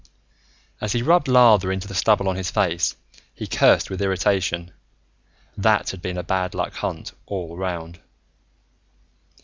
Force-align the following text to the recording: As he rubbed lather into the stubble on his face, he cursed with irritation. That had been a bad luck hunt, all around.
As 0.81 0.93
he 0.93 1.03
rubbed 1.03 1.27
lather 1.27 1.71
into 1.71 1.87
the 1.87 1.93
stubble 1.93 2.27
on 2.27 2.35
his 2.35 2.49
face, 2.49 2.95
he 3.35 3.45
cursed 3.45 3.91
with 3.91 4.01
irritation. 4.01 4.71
That 5.55 5.91
had 5.91 6.01
been 6.01 6.17
a 6.17 6.23
bad 6.23 6.55
luck 6.55 6.73
hunt, 6.73 7.11
all 7.27 7.55
around. 7.55 7.99